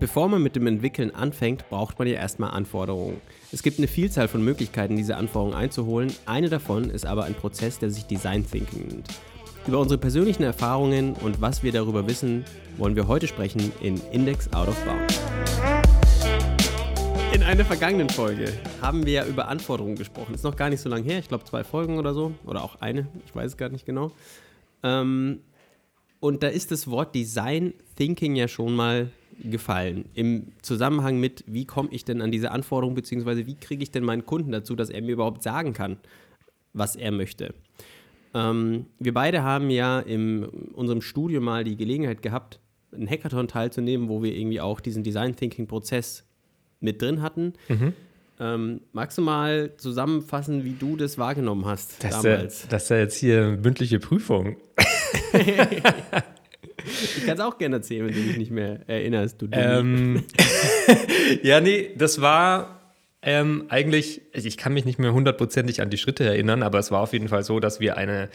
[0.00, 3.20] Bevor man mit dem Entwickeln anfängt, braucht man ja erstmal Anforderungen.
[3.52, 6.12] Es gibt eine Vielzahl von Möglichkeiten, diese Anforderungen einzuholen.
[6.26, 9.08] Eine davon ist aber ein Prozess, der sich Design Thinking nennt.
[9.68, 12.44] Über unsere persönlichen Erfahrungen und was wir darüber wissen,
[12.76, 15.20] wollen wir heute sprechen in Index Out of Bounds.
[17.32, 18.52] In einer vergangenen Folge
[18.82, 20.34] haben wir ja über Anforderungen gesprochen.
[20.34, 22.32] Ist noch gar nicht so lange her, ich glaube zwei Folgen oder so.
[22.46, 24.10] Oder auch eine, ich weiß es gar nicht genau.
[24.82, 25.40] Ähm,
[26.18, 29.10] und da ist das Wort Design Thinking ja schon mal
[29.42, 30.06] gefallen.
[30.14, 34.04] Im Zusammenhang mit, wie komme ich denn an diese Anforderungen, beziehungsweise wie kriege ich denn
[34.04, 35.98] meinen Kunden dazu, dass er mir überhaupt sagen kann,
[36.72, 37.54] was er möchte.
[38.34, 42.60] Ähm, wir beide haben ja in unserem Studio mal die Gelegenheit gehabt,
[42.92, 46.24] einen Hackathon teilzunehmen, wo wir irgendwie auch diesen Design Thinking Prozess
[46.80, 47.54] mit drin hatten.
[47.68, 47.92] Mhm.
[48.40, 52.54] Ähm, magst du mal zusammenfassen, wie du das wahrgenommen hast das damals?
[52.54, 54.56] Ist ja, das ist ja jetzt hier mündliche Prüfung.
[56.84, 59.40] Ich kann es auch gerne erzählen, wenn du dich nicht mehr erinnerst.
[59.40, 60.24] Du ähm,
[61.42, 62.80] ja, nee, das war
[63.22, 67.00] ähm, eigentlich, ich kann mich nicht mehr hundertprozentig an die Schritte erinnern, aber es war
[67.00, 68.28] auf jeden Fall so, dass wir eine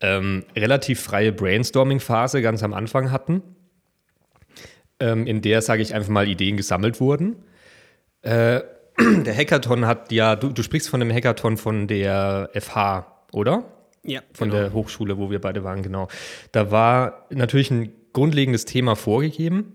[0.00, 3.42] ähm, relativ freie Brainstorming-Phase ganz am Anfang hatten,
[5.00, 7.36] ähm, in der, sage ich einfach mal, Ideen gesammelt wurden.
[8.22, 8.60] Äh,
[8.98, 13.64] der Hackathon hat ja, du, du sprichst von dem Hackathon von der FH, oder?
[14.04, 14.62] Ja, von genau.
[14.62, 16.08] der Hochschule, wo wir beide waren, genau.
[16.50, 19.74] Da war natürlich ein grundlegendes Thema vorgegeben,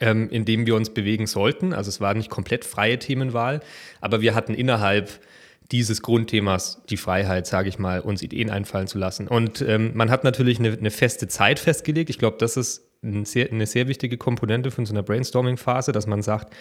[0.00, 1.72] ähm, in dem wir uns bewegen sollten.
[1.72, 3.60] Also es war nicht komplett freie Themenwahl,
[4.00, 5.20] aber wir hatten innerhalb
[5.72, 9.26] dieses Grundthemas die Freiheit, sage ich mal, uns Ideen einfallen zu lassen.
[9.26, 12.08] Und ähm, man hat natürlich eine, eine, feste Zeit festgelegt.
[12.08, 16.06] Ich glaube, das ist ein sehr, eine sehr wichtige Komponente von so einer Brainstorming-Phase, dass
[16.06, 16.54] man sagt,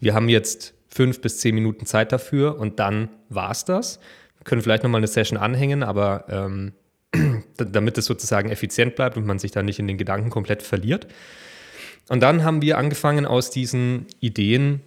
[0.00, 4.00] wir haben jetzt fünf bis zehn Minuten Zeit dafür und dann war es das
[4.44, 6.72] können vielleicht nochmal eine Session anhängen, aber ähm,
[7.56, 11.06] damit es sozusagen effizient bleibt und man sich da nicht in den Gedanken komplett verliert.
[12.08, 14.80] Und dann haben wir angefangen, aus diesen Ideen,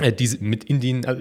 [0.00, 1.16] äh, diese, mit in den, äh,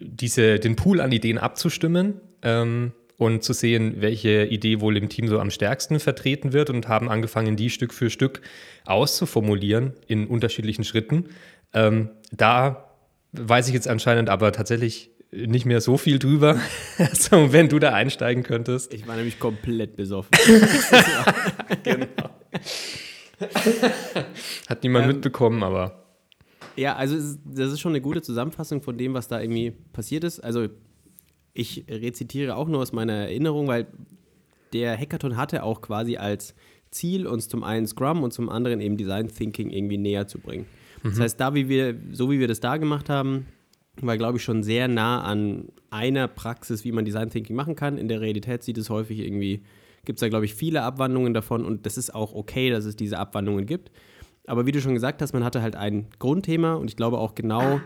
[0.00, 5.28] diese, den Pool an Ideen abzustimmen ähm, und zu sehen, welche Idee wohl im Team
[5.28, 8.40] so am stärksten vertreten wird und haben angefangen, die Stück für Stück
[8.86, 11.26] auszuformulieren in unterschiedlichen Schritten.
[11.74, 12.90] Ähm, da
[13.32, 16.60] weiß ich jetzt anscheinend aber tatsächlich nicht mehr so viel drüber.
[16.98, 18.92] also, wenn du da einsteigen könntest.
[18.92, 20.30] Ich war nämlich komplett besoffen.
[21.82, 22.06] genau.
[24.68, 26.04] Hat niemand ähm, mitbekommen, aber.
[26.76, 30.40] Ja, also das ist schon eine gute Zusammenfassung von dem, was da irgendwie passiert ist.
[30.40, 30.68] Also
[31.52, 33.86] ich rezitiere auch nur aus meiner Erinnerung, weil
[34.72, 36.54] der Hackathon hatte auch quasi als
[36.90, 40.66] Ziel, uns zum einen Scrum und zum anderen eben Design Thinking irgendwie näher zu bringen.
[41.02, 41.10] Mhm.
[41.10, 43.46] Das heißt, da wie wir, so wie wir das da gemacht haben,
[44.06, 47.98] war, glaube ich, schon sehr nah an einer Praxis, wie man Design Thinking machen kann.
[47.98, 49.62] In der Realität sieht es häufig irgendwie,
[50.04, 52.96] gibt es da, glaube ich, viele Abwandlungen davon und das ist auch okay, dass es
[52.96, 53.90] diese Abwandlungen gibt.
[54.46, 57.34] Aber wie du schon gesagt hast, man hatte halt ein Grundthema und ich glaube auch
[57.34, 57.80] genau,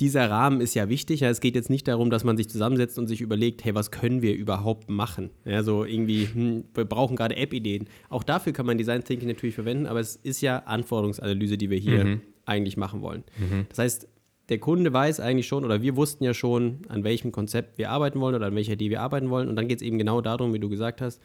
[0.00, 1.20] dieser Rahmen ist ja wichtig.
[1.20, 3.90] Ja, es geht jetzt nicht darum, dass man sich zusammensetzt und sich überlegt, hey, was
[3.90, 5.30] können wir überhaupt machen?
[5.44, 7.88] Ja, so irgendwie, hm, wir brauchen gerade App-Ideen.
[8.08, 11.78] Auch dafür kann man Design Thinking natürlich verwenden, aber es ist ja Anforderungsanalyse, die wir
[11.78, 12.20] hier mhm.
[12.46, 13.24] eigentlich machen wollen.
[13.38, 13.66] Mhm.
[13.68, 14.08] Das heißt,
[14.50, 18.20] der Kunde weiß eigentlich schon oder wir wussten ja schon, an welchem Konzept wir arbeiten
[18.20, 19.48] wollen oder an welcher Idee wir arbeiten wollen.
[19.48, 21.22] Und dann geht es eben genau darum, wie du gesagt hast,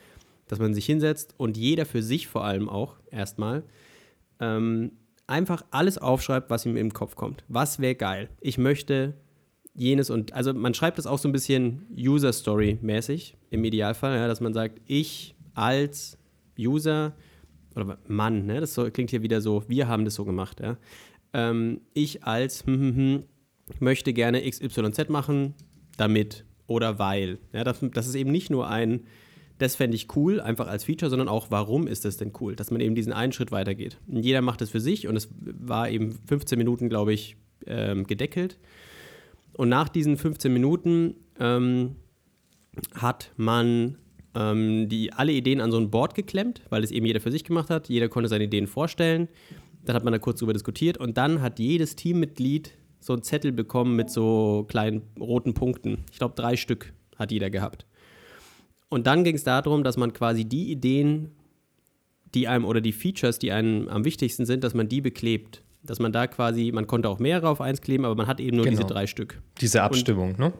[0.47, 3.63] dass man sich hinsetzt und jeder für sich vor allem auch erstmal
[4.39, 4.91] ähm,
[5.25, 7.43] einfach alles aufschreibt, was ihm im Kopf kommt.
[7.47, 8.29] Was wäre geil?
[8.41, 9.15] Ich möchte
[9.73, 14.17] jenes und also man schreibt das auch so ein bisschen User Story mäßig im Idealfall,
[14.17, 16.19] ja, dass man sagt, ich als
[16.59, 17.13] User
[17.75, 20.77] oder Mann, ne, das so, klingt hier wieder so, wir haben das so gemacht, ja
[21.35, 23.23] ähm, ich als hm, hm, hm,
[23.79, 25.53] möchte gerne XYZ machen,
[25.97, 27.39] damit oder weil.
[27.53, 29.01] Ja, das, das ist eben nicht nur ein,
[29.57, 32.71] das fände ich cool, einfach als Feature, sondern auch, warum ist das denn cool, dass
[32.71, 33.97] man eben diesen einen Schritt weitergeht.
[34.07, 37.35] Jeder macht es für sich und es war eben 15 Minuten, glaube ich,
[37.67, 38.57] ähm, gedeckelt.
[39.53, 41.95] Und nach diesen 15 Minuten ähm,
[42.93, 43.97] hat man
[44.35, 47.43] ähm, die, alle Ideen an so ein Board geklemmt, weil es eben jeder für sich
[47.43, 47.89] gemacht hat.
[47.89, 49.27] Jeder konnte seine Ideen vorstellen.
[49.85, 53.51] Dann hat man da kurz drüber diskutiert und dann hat jedes Teammitglied so einen Zettel
[53.51, 56.05] bekommen mit so kleinen roten Punkten.
[56.11, 57.85] Ich glaube, drei Stück hat jeder gehabt.
[58.89, 61.31] Und dann ging es darum, dass man quasi die Ideen,
[62.33, 65.63] die einem oder die Features, die einem am wichtigsten sind, dass man die beklebt.
[65.83, 68.57] Dass man da quasi, man konnte auch mehrere auf eins kleben, aber man hat eben
[68.57, 68.77] nur genau.
[68.77, 69.39] diese drei Stück.
[69.61, 70.53] Diese Abstimmung, und, ne?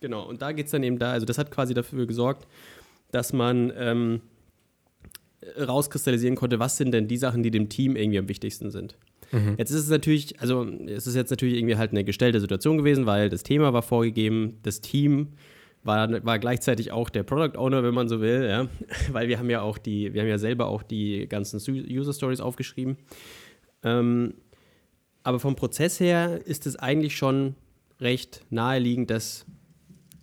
[0.00, 2.46] Genau, und da geht es dann eben da, also das hat quasi dafür gesorgt,
[3.10, 4.20] dass man ähm,
[5.58, 8.96] rauskristallisieren konnte, was sind denn die Sachen, die dem Team irgendwie am wichtigsten sind.
[9.32, 9.54] Mhm.
[9.58, 13.06] Jetzt ist es natürlich, also es ist jetzt natürlich irgendwie halt eine gestellte Situation gewesen,
[13.06, 15.28] weil das Thema war vorgegeben, das Team
[15.82, 18.68] war, war gleichzeitig auch der Product Owner, wenn man so will, ja,
[19.12, 22.40] weil wir haben ja auch die, wir haben ja selber auch die ganzen User Stories
[22.40, 22.96] aufgeschrieben.
[23.82, 24.34] Ähm,
[25.22, 27.54] aber vom Prozess her ist es eigentlich schon
[28.00, 29.44] recht naheliegend, dass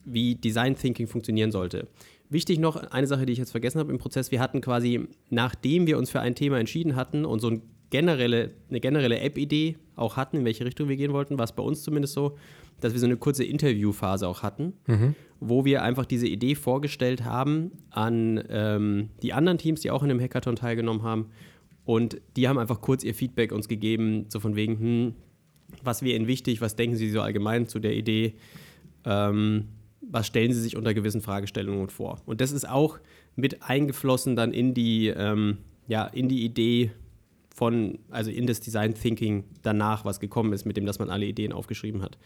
[0.05, 1.87] wie Design Thinking funktionieren sollte.
[2.33, 4.31] Wichtig noch eine Sache, die ich jetzt vergessen habe im Prozess.
[4.31, 8.55] Wir hatten quasi, nachdem wir uns für ein Thema entschieden hatten und so ein generelle,
[8.69, 11.83] eine generelle App-Idee auch hatten, in welche Richtung wir gehen wollten, war es bei uns
[11.83, 12.35] zumindest so,
[12.79, 15.13] dass wir so eine kurze Interviewphase auch hatten, mhm.
[15.39, 20.09] wo wir einfach diese Idee vorgestellt haben an ähm, die anderen Teams, die auch in
[20.09, 21.27] dem Hackathon teilgenommen haben.
[21.85, 25.13] Und die haben einfach kurz ihr Feedback uns gegeben, so von wegen, hm,
[25.83, 28.33] was wäre Ihnen wichtig, was denken Sie so allgemein zu der Idee,
[29.05, 29.67] ähm,
[30.13, 32.21] was stellen Sie sich unter gewissen Fragestellungen vor.
[32.25, 32.99] Und das ist auch
[33.35, 35.57] mit eingeflossen dann in die, ähm,
[35.87, 36.91] ja, in die Idee
[37.53, 41.25] von, also in das Design Thinking danach, was gekommen ist, mit dem, dass man alle
[41.25, 42.19] Ideen aufgeschrieben hat.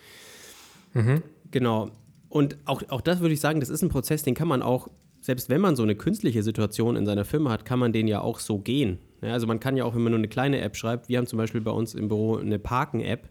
[0.94, 1.24] Mhm.
[1.50, 1.92] Genau.
[2.28, 4.90] Und auch, auch das würde ich sagen, das ist ein Prozess, den kann man auch,
[5.22, 8.20] selbst wenn man so eine künstliche Situation in seiner Firma hat, kann man den ja
[8.20, 9.00] auch so gehen.
[9.22, 11.28] Ja, also man kann ja auch, wenn man nur eine kleine App schreibt, wir haben
[11.28, 13.30] zum Beispiel bei uns im Büro eine Parken-App,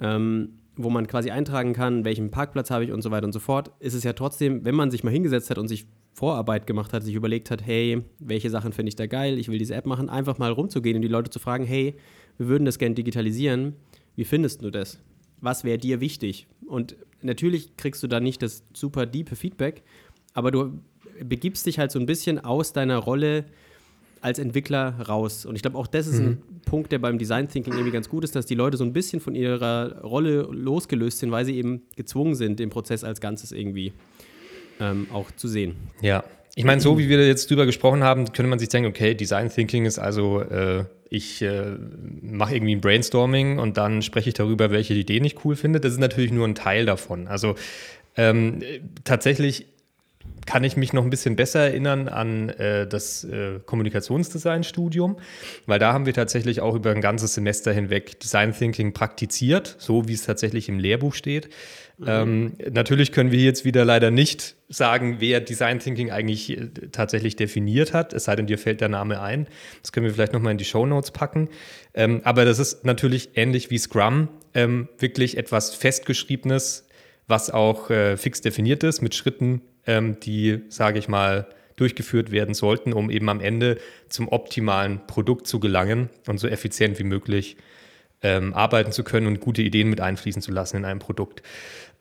[0.00, 3.40] ähm, wo man quasi eintragen kann, welchen Parkplatz habe ich und so weiter und so
[3.40, 6.92] fort, ist es ja trotzdem, wenn man sich mal hingesetzt hat und sich Vorarbeit gemacht
[6.92, 9.86] hat, sich überlegt hat, hey, welche Sachen finde ich da geil, ich will diese App
[9.86, 11.94] machen, einfach mal rumzugehen und die Leute zu fragen, hey,
[12.36, 13.74] wir würden das gerne digitalisieren,
[14.16, 14.98] wie findest du das?
[15.40, 16.46] Was wäre dir wichtig?
[16.66, 19.82] Und natürlich kriegst du da nicht das super diepe Feedback,
[20.34, 20.80] aber du
[21.24, 23.44] begibst dich halt so ein bisschen aus deiner Rolle
[24.20, 25.46] als Entwickler raus.
[25.46, 26.26] Und ich glaube, auch das ist mhm.
[26.26, 28.92] ein Punkt, der beim Design Thinking irgendwie ganz gut ist, dass die Leute so ein
[28.92, 33.52] bisschen von ihrer Rolle losgelöst sind, weil sie eben gezwungen sind, den Prozess als Ganzes
[33.52, 33.92] irgendwie
[34.78, 35.76] ähm, auch zu sehen.
[36.02, 36.24] Ja,
[36.54, 39.48] ich meine, so wie wir jetzt drüber gesprochen haben, könnte man sich denken, okay, Design
[39.48, 41.76] Thinking ist also, äh, ich äh,
[42.22, 45.80] mache irgendwie ein Brainstorming und dann spreche ich darüber, welche Ideen ich cool finde.
[45.80, 47.28] Das ist natürlich nur ein Teil davon.
[47.28, 47.54] Also
[48.16, 48.60] ähm,
[49.04, 49.66] tatsächlich
[50.46, 55.18] kann ich mich noch ein bisschen besser erinnern an äh, das äh, Kommunikationsdesign-Studium,
[55.66, 60.08] weil da haben wir tatsächlich auch über ein ganzes Semester hinweg Design Thinking praktiziert, so
[60.08, 61.50] wie es tatsächlich im Lehrbuch steht.
[61.98, 62.06] Mhm.
[62.08, 67.36] Ähm, natürlich können wir jetzt wieder leider nicht sagen, wer Design Thinking eigentlich äh, tatsächlich
[67.36, 69.46] definiert hat, es sei denn, dir fällt der Name ein.
[69.82, 71.48] Das können wir vielleicht nochmal in die Show Notes packen.
[71.94, 76.88] Ähm, aber das ist natürlich ähnlich wie Scrum, ähm, wirklich etwas Festgeschriebenes,
[77.28, 81.46] was auch äh, fix definiert ist, mit Schritten, ähm, die, sage ich mal,
[81.76, 83.78] durchgeführt werden sollten, um eben am Ende
[84.08, 87.56] zum optimalen Produkt zu gelangen und so effizient wie möglich
[88.22, 91.42] ähm, arbeiten zu können und gute Ideen mit einfließen zu lassen in einem Produkt.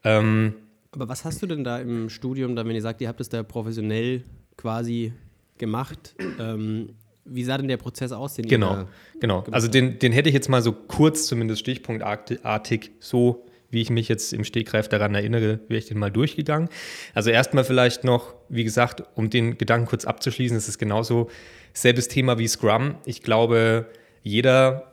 [0.03, 0.55] Ähm,
[0.91, 3.29] Aber was hast du denn da im Studium, dann, wenn ihr sagt, ihr habt es
[3.29, 4.23] da professionell
[4.57, 5.13] quasi
[5.57, 6.15] gemacht?
[6.39, 6.89] Ähm,
[7.23, 8.33] wie sah denn der Prozess aus?
[8.33, 8.85] Den genau,
[9.19, 9.43] genau.
[9.51, 14.07] Also den, den hätte ich jetzt mal so kurz, zumindest stichpunktartig, so wie ich mich
[14.07, 16.69] jetzt im Stegreif daran erinnere, wäre ich den mal durchgegangen.
[17.13, 21.29] Also erstmal vielleicht noch, wie gesagt, um den Gedanken kurz abzuschließen, es ist genauso
[21.73, 22.95] selbes Thema wie Scrum.
[23.05, 23.87] Ich glaube,
[24.23, 24.89] jeder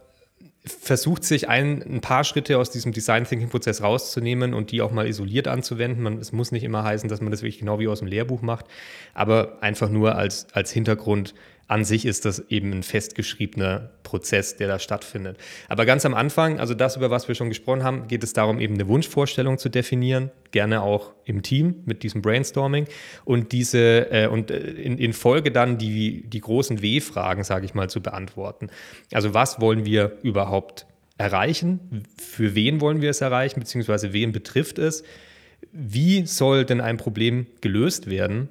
[0.67, 4.91] versucht sich ein, ein paar Schritte aus diesem Design Thinking Prozess rauszunehmen und die auch
[4.91, 6.03] mal isoliert anzuwenden.
[6.03, 8.43] Man, es muss nicht immer heißen, dass man das wirklich genau wie aus dem Lehrbuch
[8.43, 8.67] macht,
[9.15, 11.35] aber einfach nur als, als Hintergrund
[11.69, 15.37] an sich ist das eben ein festgeschriebener Prozess, der da stattfindet.
[15.69, 18.61] Aber ganz am Anfang, also das, über was wir schon gesprochen haben, geht es darum,
[18.61, 22.87] eben eine Wunschvorstellung zu definieren, gerne auch im Team mit diesem Brainstorming
[23.25, 27.75] und diese äh, und äh, in, in, Folge dann die, die großen W-Fragen, sage ich
[27.75, 28.69] mal, zu beantworten.
[29.13, 30.87] Also was wollen wir überhaupt
[31.19, 32.05] erreichen?
[32.17, 33.59] Für wen wollen wir es erreichen?
[33.59, 35.03] Beziehungsweise wen betrifft es?
[35.73, 38.51] Wie soll denn ein Problem gelöst werden?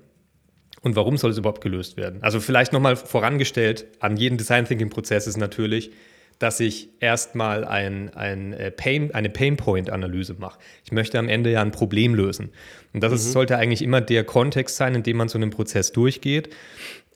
[0.85, 2.21] Und warum soll es überhaupt gelöst werden?
[2.21, 5.89] Also vielleicht nochmal vorangestellt, an jedem Design Thinking Prozess ist natürlich,
[6.37, 10.59] dass ich erstmal ein, ein äh, Pain, eine Pain Point Analyse mache.
[10.83, 12.51] Ich möchte am Ende ja ein Problem lösen.
[12.93, 13.15] Und das mhm.
[13.15, 16.53] ist, sollte eigentlich immer der Kontext sein, in dem man so einen Prozess durchgeht.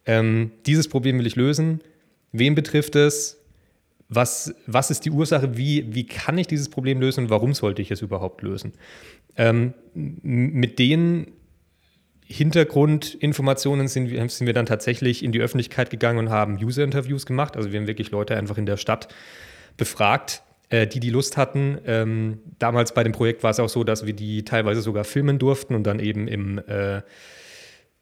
[0.07, 1.81] Ähm, dieses Problem will ich lösen.
[2.31, 3.39] Wen betrifft es?
[4.07, 5.57] Was, was ist die Ursache?
[5.57, 8.73] Wie, wie kann ich dieses Problem lösen und warum sollte ich es überhaupt lösen?
[9.37, 11.33] Ähm, mit denen
[12.31, 17.57] Hintergrundinformationen sind, sind wir dann tatsächlich in die Öffentlichkeit gegangen und haben User-Interviews gemacht.
[17.57, 19.07] Also wir haben wirklich Leute einfach in der Stadt
[19.77, 21.79] befragt, äh, die die Lust hatten.
[21.87, 25.39] Ähm, damals bei dem Projekt war es auch so, dass wir die teilweise sogar filmen
[25.39, 27.01] durften und dann eben im, äh,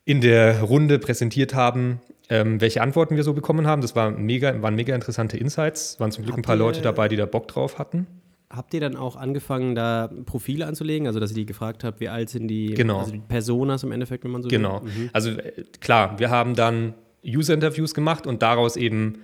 [0.03, 3.81] in der Runde präsentiert haben, ähm, welche Antworten wir so bekommen haben.
[3.81, 6.01] Das war mega, waren mega interessante Insights.
[6.01, 8.07] Waren zum Glück ein paar Leute dabei, die da Bock drauf hatten.
[8.49, 11.05] Habt ihr dann auch angefangen, da Profile anzulegen?
[11.05, 12.99] Also, dass ihr die gefragt habt, wie alt sind die, genau.
[12.99, 14.81] also die Personas im Endeffekt, wenn man so Genau.
[14.81, 15.09] Mhm.
[15.11, 16.93] Also, äh, klar, wir haben dann
[17.25, 19.19] User-Interviews gemacht und daraus eben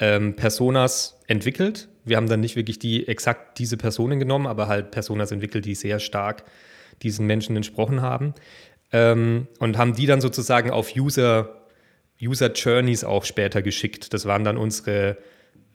[0.00, 1.88] ähm, Personas entwickelt.
[2.04, 5.76] Wir haben dann nicht wirklich die exakt diese Personen genommen, aber halt Personas entwickelt, die
[5.76, 6.42] sehr stark
[7.02, 8.34] diesen Menschen entsprochen haben.
[8.90, 11.62] Ähm, und haben die dann sozusagen auf User,
[12.20, 14.12] User Journeys auch später geschickt.
[14.12, 15.16] Das waren dann unsere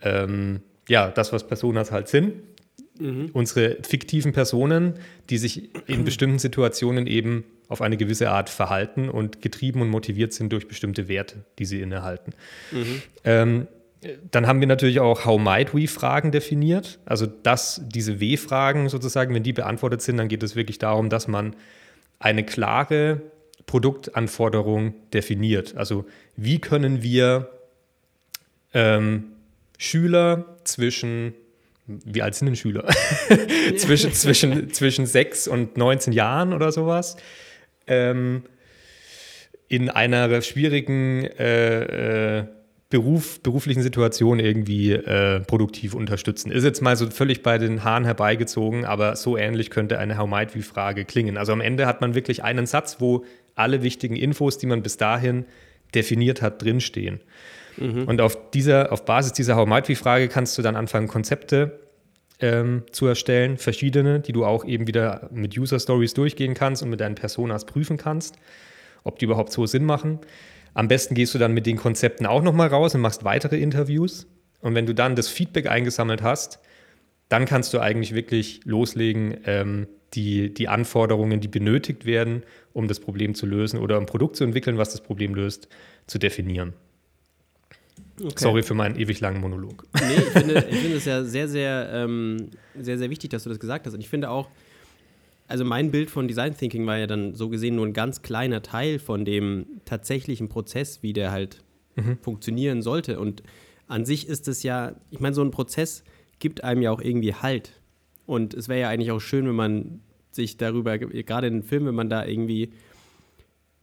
[0.02, 2.49] ähm, ja, das, was Personas halt sind.
[3.00, 3.30] Mhm.
[3.34, 4.96] Unsere fiktiven Personen,
[5.30, 10.34] die sich in bestimmten Situationen eben auf eine gewisse Art verhalten und getrieben und motiviert
[10.34, 12.34] sind durch bestimmte Werte, die sie innehalten.
[12.72, 13.02] Mhm.
[13.24, 13.68] Ähm,
[14.32, 17.00] dann haben wir natürlich auch How might we Fragen definiert.
[17.06, 21.28] Also, dass diese W-Fragen sozusagen, wenn die beantwortet sind, dann geht es wirklich darum, dass
[21.28, 21.56] man
[22.18, 23.22] eine klare
[23.66, 25.76] Produktanforderung definiert.
[25.76, 27.50] Also, wie können wir
[28.74, 29.26] ähm,
[29.78, 31.34] Schüler zwischen
[32.06, 32.86] wie alt sind denn Schüler?
[33.78, 37.18] zwischen, zwischen, zwischen 6 und 19 Jahren oder sowas.
[37.88, 38.44] Ähm,
[39.68, 42.46] in einer schwierigen äh, äh,
[42.90, 46.52] Beruf, beruflichen Situation irgendwie äh, produktiv unterstützen.
[46.52, 50.28] Ist jetzt mal so völlig bei den Haaren herbeigezogen, aber so ähnlich könnte eine How
[50.28, 51.38] might we Frage klingen.
[51.38, 54.98] Also am Ende hat man wirklich einen Satz, wo alle wichtigen Infos, die man bis
[54.98, 55.46] dahin
[55.94, 57.20] definiert hat, drinstehen.
[57.80, 58.04] Mhm.
[58.04, 61.80] Und auf, dieser, auf Basis dieser How might we Frage kannst du dann anfangen, Konzepte
[62.40, 66.90] ähm, zu erstellen, verschiedene, die du auch eben wieder mit User Stories durchgehen kannst und
[66.90, 68.36] mit deinen Personas prüfen kannst,
[69.04, 70.20] ob die überhaupt so Sinn machen.
[70.74, 74.28] Am besten gehst du dann mit den Konzepten auch nochmal raus und machst weitere Interviews.
[74.62, 76.60] Und wenn du dann das Feedback eingesammelt hast,
[77.28, 82.44] dann kannst du eigentlich wirklich loslegen, ähm, die, die Anforderungen, die benötigt werden,
[82.74, 85.68] um das Problem zu lösen oder ein Produkt zu entwickeln, was das Problem löst,
[86.08, 86.74] zu definieren.
[88.22, 88.34] Okay.
[88.36, 89.86] Sorry für meinen ewig langen Monolog.
[89.94, 92.50] Nee, ich finde, ich finde es ja sehr, sehr, ähm,
[92.80, 93.94] sehr, sehr wichtig, dass du das gesagt hast.
[93.94, 94.50] Und ich finde auch,
[95.48, 98.62] also mein Bild von Design Thinking war ja dann so gesehen nur ein ganz kleiner
[98.62, 101.64] Teil von dem tatsächlichen Prozess, wie der halt
[101.96, 102.18] mhm.
[102.22, 103.20] funktionieren sollte.
[103.20, 103.44] Und
[103.88, 106.04] an sich ist es ja, ich meine, so ein Prozess
[106.40, 107.74] gibt einem ja auch irgendwie Halt.
[108.26, 111.88] Und es wäre ja eigentlich auch schön, wenn man sich darüber, gerade in einem Film,
[111.88, 112.72] wenn man da irgendwie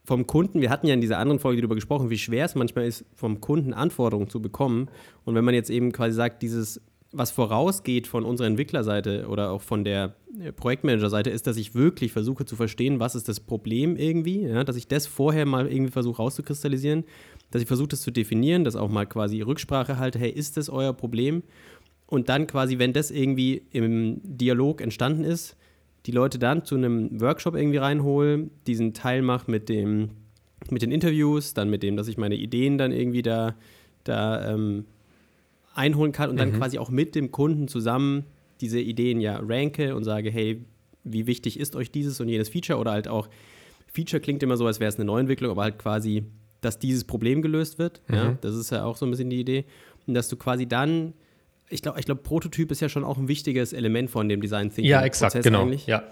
[0.07, 2.85] vom Kunden, wir hatten ja in dieser anderen Folge darüber gesprochen, wie schwer es manchmal
[2.85, 4.87] ist, vom Kunden Anforderungen zu bekommen.
[5.25, 9.61] Und wenn man jetzt eben quasi sagt, dieses, was vorausgeht von unserer Entwicklerseite oder auch
[9.61, 13.97] von der äh, Projektmanagerseite, ist, dass ich wirklich versuche zu verstehen, was ist das Problem
[13.97, 14.63] irgendwie, ja?
[14.63, 17.03] dass ich das vorher mal irgendwie versuche rauszukristallisieren,
[17.51, 20.69] dass ich versuche, das zu definieren, dass auch mal quasi Rücksprache halte, hey, ist das
[20.69, 21.43] euer Problem?
[22.05, 25.57] Und dann quasi, wenn das irgendwie im Dialog entstanden ist,
[26.07, 30.11] die Leute dann zu einem Workshop irgendwie reinhole, diesen Teil mache mit dem,
[30.69, 33.55] mit den Interviews, dann mit dem, dass ich meine Ideen dann irgendwie da,
[34.05, 34.85] da ähm,
[35.75, 36.39] einholen kann und mhm.
[36.39, 38.23] dann quasi auch mit dem Kunden zusammen
[38.61, 40.63] diese Ideen ja ranke und sage, hey,
[41.03, 43.27] wie wichtig ist euch dieses und jenes Feature oder halt auch,
[43.87, 46.23] Feature klingt immer so, als wäre es eine Neuentwicklung, aber halt quasi,
[46.61, 48.01] dass dieses Problem gelöst wird.
[48.07, 48.15] Mhm.
[48.15, 49.65] Ja, das ist ja auch so ein bisschen die Idee.
[50.07, 51.13] Und dass du quasi dann
[51.69, 54.69] ich glaube, ich glaub, Prototyp ist ja schon auch ein wichtiges Element von dem Design
[54.69, 54.85] Thinking.
[54.85, 55.63] Ja, exakt, Prozess genau.
[55.63, 55.87] Eigentlich.
[55.87, 56.03] Ja.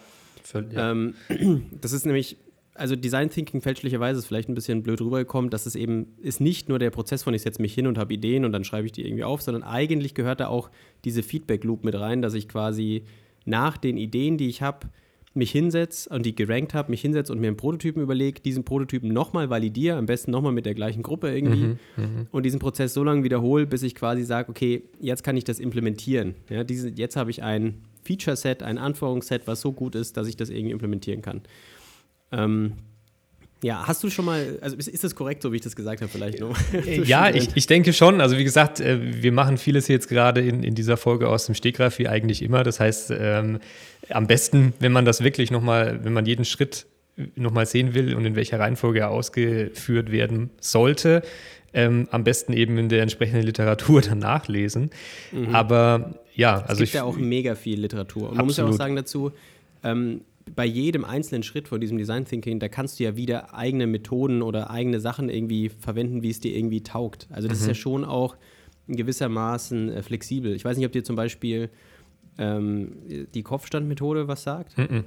[0.43, 0.91] Für, ja.
[0.91, 1.15] Ähm,
[1.81, 2.37] das ist nämlich,
[2.73, 6.67] also Design Thinking fälschlicherweise ist vielleicht ein bisschen blöd rübergekommen, dass es eben ist nicht
[6.67, 8.91] nur der Prozess von ich setze mich hin und habe Ideen und dann schreibe ich
[8.91, 10.69] die irgendwie auf, sondern eigentlich gehört da auch
[11.05, 13.05] diese Feedback Loop mit rein, dass ich quasi
[13.45, 14.87] nach den Ideen, die ich habe,
[15.35, 19.11] mich hinsetze und die gerankt habe, mich hinsetze und mir einen Prototypen überlege, diesen Prototypen
[19.11, 22.93] nochmal validiere, am besten nochmal mit der gleichen Gruppe irgendwie mhm, mhm, und diesen Prozess
[22.93, 26.35] so lange wiederhole, bis ich quasi sage, okay, jetzt kann ich das implementieren.
[26.49, 30.37] Ja, diese, jetzt habe ich ein Feature-Set, ein Anforderungsset, was so gut ist, dass ich
[30.37, 31.41] das irgendwie implementieren kann.
[32.31, 32.73] Ähm,
[33.63, 36.01] ja, hast du schon mal, also ist, ist, das korrekt, so wie ich das gesagt
[36.01, 36.55] habe, vielleicht noch?
[37.05, 38.21] ja, ich, ich denke schon.
[38.21, 41.55] Also wie gesagt, äh, wir machen vieles jetzt gerade in, in dieser Folge aus dem
[41.55, 42.63] Stegreif, wie eigentlich immer.
[42.63, 43.59] Das heißt, ähm,
[44.09, 46.85] am besten, wenn man das wirklich nochmal, wenn man jeden Schritt
[47.35, 51.21] nochmal sehen will und in welcher Reihenfolge er ausgeführt werden sollte,
[51.73, 54.89] ähm, am besten eben in der entsprechenden Literatur dann nachlesen.
[55.31, 55.55] Mhm.
[55.55, 58.29] Aber ja, also es gibt ich, ja auch mega viel Literatur.
[58.29, 59.31] Und man muss ja auch sagen dazu,
[59.83, 60.21] ähm,
[60.53, 64.41] bei jedem einzelnen Schritt von diesem Design Thinking, da kannst du ja wieder eigene Methoden
[64.41, 67.27] oder eigene Sachen irgendwie verwenden, wie es dir irgendwie taugt.
[67.31, 67.61] Also das mhm.
[67.61, 67.81] ist ja mhm.
[67.81, 68.37] schon auch
[68.87, 70.53] in gewissermaßen äh, flexibel.
[70.55, 71.69] Ich weiß nicht, ob dir zum Beispiel
[72.37, 74.77] ähm, die Kopfstandmethode was sagt.
[74.77, 75.05] Mhm.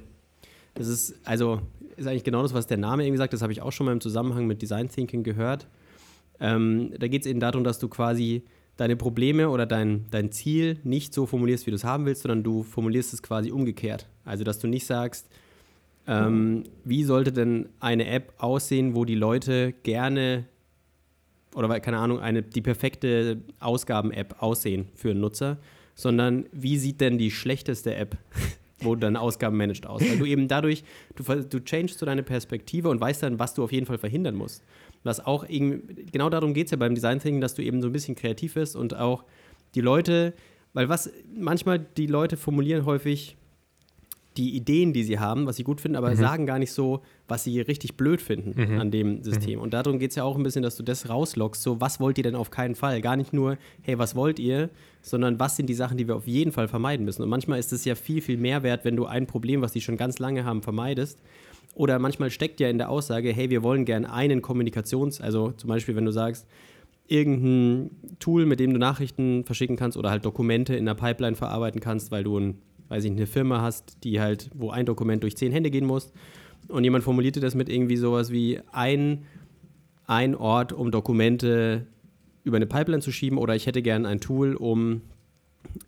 [0.73, 1.61] Das ist, also,
[1.97, 3.33] ist eigentlich genau das, was der Name irgendwie sagt.
[3.33, 5.67] Das habe ich auch schon mal im Zusammenhang mit Design Thinking gehört.
[6.39, 8.43] Ähm, da geht es eben darum, dass du quasi
[8.77, 12.43] deine Probleme oder dein, dein Ziel nicht so formulierst, wie du es haben willst, sondern
[12.43, 14.07] du formulierst es quasi umgekehrt.
[14.29, 15.27] Also, dass du nicht sagst,
[16.07, 20.45] ähm, wie sollte denn eine App aussehen, wo die Leute gerne
[21.55, 25.57] oder keine Ahnung, eine, die perfekte Ausgaben-App aussehen für einen Nutzer,
[25.95, 28.17] sondern wie sieht denn die schlechteste App,
[28.79, 30.01] wo du deine Ausgaben managed aus?
[30.01, 30.83] Weil du eben dadurch,
[31.15, 34.35] du, du changest so deine Perspektive und weißt dann, was du auf jeden Fall verhindern
[34.35, 34.63] musst.
[35.03, 37.87] Was auch irgendwie, genau darum geht es ja beim Design Thinking, dass du eben so
[37.87, 39.23] ein bisschen kreativ bist und auch
[39.75, 40.33] die Leute,
[40.73, 43.37] weil was manchmal die Leute formulieren häufig
[44.37, 46.15] die Ideen, die sie haben, was sie gut finden, aber mhm.
[46.15, 48.79] sagen gar nicht so, was sie richtig blöd finden mhm.
[48.79, 49.57] an dem System.
[49.57, 49.63] Mhm.
[49.63, 51.61] Und darum geht es ja auch ein bisschen, dass du das rauslockst.
[51.61, 53.01] So, was wollt ihr denn auf keinen Fall?
[53.01, 54.69] Gar nicht nur, hey, was wollt ihr,
[55.01, 57.23] sondern was sind die Sachen, die wir auf jeden Fall vermeiden müssen.
[57.23, 59.81] Und manchmal ist es ja viel, viel mehr wert, wenn du ein Problem, was die
[59.81, 61.19] schon ganz lange haben, vermeidest.
[61.75, 65.67] Oder manchmal steckt ja in der Aussage, hey, wir wollen gern einen Kommunikations-, also zum
[65.69, 66.47] Beispiel, wenn du sagst,
[67.07, 71.81] irgendein Tool, mit dem du Nachrichten verschicken kannst oder halt Dokumente in der Pipeline verarbeiten
[71.81, 75.37] kannst, weil du ein weiß ich, eine Firma hast, die halt, wo ein Dokument durch
[75.37, 76.11] zehn Hände gehen muss.
[76.67, 79.25] Und jemand formulierte das mit irgendwie sowas wie ein,
[80.05, 81.87] ein Ort, um Dokumente
[82.43, 85.01] über eine Pipeline zu schieben, oder ich hätte gern ein Tool, um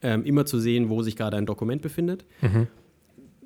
[0.02, 2.26] ähm, immer zu sehen, wo sich gerade ein Dokument befindet.
[2.42, 2.68] Mhm.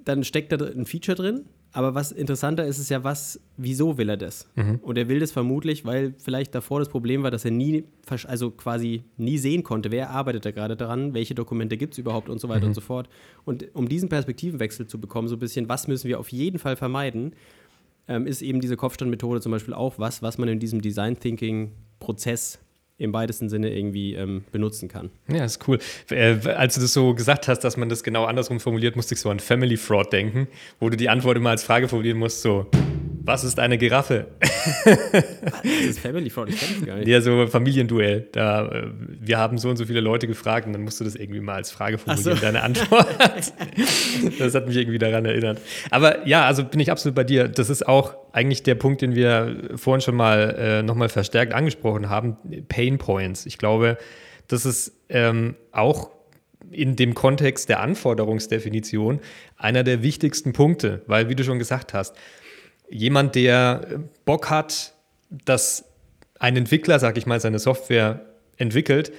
[0.03, 1.45] Dann steckt da ein Feature drin,
[1.75, 4.47] aber was interessanter ist, ist ja, was, wieso will er das?
[4.55, 4.79] Mhm.
[4.81, 7.83] Und er will das vermutlich, weil vielleicht davor das Problem war, dass er nie,
[8.27, 12.29] also quasi nie sehen konnte, wer arbeitet da gerade daran, welche Dokumente gibt es überhaupt
[12.29, 12.67] und so weiter mhm.
[12.67, 13.09] und so fort.
[13.43, 16.77] Und um diesen Perspektivenwechsel zu bekommen, so ein bisschen, was müssen wir auf jeden Fall
[16.77, 17.33] vermeiden,
[18.07, 21.71] ähm, ist eben diese Kopfstandmethode zum Beispiel auch was, was man in diesem Design Thinking
[21.99, 22.59] Prozess
[22.97, 25.09] im weitesten Sinne irgendwie ähm, benutzen kann.
[25.27, 25.79] Ja, ist cool.
[26.09, 29.21] Äh, als du das so gesagt hast, dass man das genau andersrum formuliert, musste ich
[29.21, 30.47] so an Family Fraud denken,
[30.79, 32.67] wo du die Antwort immer als Frage formulieren musst, so,
[33.25, 34.27] was ist eine Giraffe?
[34.85, 37.07] das ist Family Fraud, ich kenne es gar nicht.
[37.07, 38.29] Ja, so Familienduell.
[38.31, 38.87] Da, äh,
[39.19, 41.55] wir haben so und so viele Leute gefragt und dann musst du das irgendwie mal
[41.55, 42.41] als Frage formulieren, so.
[42.41, 43.07] deine Antwort.
[44.39, 45.59] das hat mich irgendwie daran erinnert.
[45.89, 47.49] Aber ja, also bin ich absolut bei dir.
[47.49, 52.09] Das ist auch eigentlich der Punkt, den wir vorhin schon mal äh, nochmal verstärkt angesprochen
[52.09, 52.35] haben,
[52.67, 53.45] Pain Points.
[53.45, 53.97] Ich glaube,
[54.49, 56.11] das ist ähm, auch
[56.69, 59.21] in dem Kontext der Anforderungsdefinition
[59.55, 62.13] einer der wichtigsten Punkte, weil, wie du schon gesagt hast,
[62.89, 64.93] jemand, der Bock hat,
[65.29, 65.85] dass
[66.37, 68.25] ein Entwickler, sag ich mal, seine Software
[68.57, 69.13] entwickelt,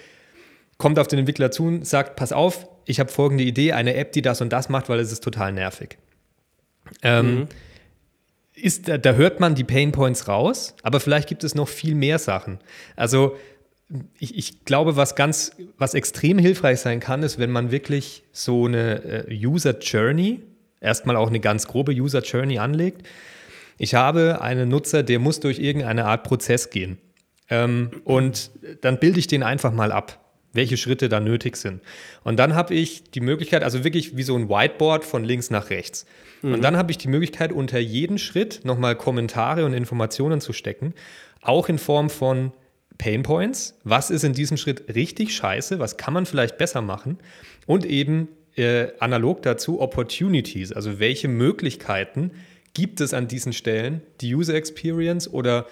[0.76, 4.12] kommt auf den Entwickler zu und sagt, pass auf, ich habe folgende Idee, eine App,
[4.12, 5.96] die das und das macht, weil es ist total nervig.
[7.02, 7.48] Ähm, mhm.
[8.56, 11.94] Ist, da, da hört man die Pain Points raus, aber vielleicht gibt es noch viel
[11.94, 12.58] mehr Sachen.
[12.96, 13.36] Also
[14.18, 18.66] ich, ich, glaube, was ganz, was extrem hilfreich sein kann, ist, wenn man wirklich so
[18.66, 20.42] eine äh, User Journey,
[20.80, 23.06] erstmal auch eine ganz grobe User Journey anlegt.
[23.78, 26.98] Ich habe einen Nutzer, der muss durch irgendeine Art Prozess gehen.
[27.48, 30.25] Ähm, und dann bilde ich den einfach mal ab,
[30.56, 31.80] welche Schritte da nötig sind.
[32.24, 35.70] Und dann habe ich die Möglichkeit, also wirklich wie so ein Whiteboard von links nach
[35.70, 36.06] rechts.
[36.42, 36.54] Mhm.
[36.54, 40.94] Und dann habe ich die Möglichkeit, unter jeden Schritt nochmal Kommentare und Informationen zu stecken,
[41.42, 42.52] auch in Form von
[42.98, 47.18] Pain Points, was ist in diesem Schritt richtig scheiße, was kann man vielleicht besser machen
[47.66, 52.30] und eben äh, analog dazu Opportunities, also welche Möglichkeiten
[52.72, 55.66] gibt es an diesen Stellen, die User Experience oder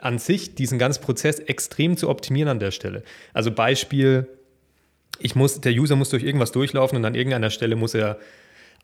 [0.00, 3.02] an sich diesen ganzen Prozess extrem zu optimieren an der Stelle.
[3.34, 4.28] Also Beispiel,
[5.18, 8.18] ich muss, der User muss durch irgendwas durchlaufen und an irgendeiner Stelle muss er